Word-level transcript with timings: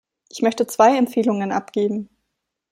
Ich 0.31 0.41
möchte 0.41 0.65
zwei 0.65 0.97
Empfehlungen 0.97 1.51
abgeben. 1.51 2.09